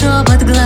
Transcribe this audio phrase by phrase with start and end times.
[0.00, 0.59] шепот глаз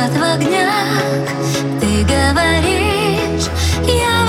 [0.00, 1.26] закат в огнях.
[1.80, 3.48] Ты говоришь,
[3.86, 4.19] я